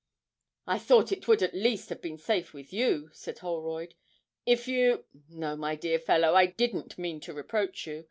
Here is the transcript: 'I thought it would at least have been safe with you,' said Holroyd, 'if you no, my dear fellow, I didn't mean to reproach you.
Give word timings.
'I 0.65 0.79
thought 0.79 1.11
it 1.11 1.27
would 1.27 1.43
at 1.43 1.53
least 1.53 1.89
have 1.89 2.01
been 2.01 2.17
safe 2.17 2.55
with 2.55 2.73
you,' 2.73 3.11
said 3.13 3.37
Holroyd, 3.37 3.93
'if 4.47 4.67
you 4.67 5.05
no, 5.29 5.55
my 5.55 5.75
dear 5.75 5.99
fellow, 5.99 6.33
I 6.33 6.47
didn't 6.47 6.97
mean 6.97 7.19
to 7.19 7.33
reproach 7.35 7.85
you. 7.85 7.99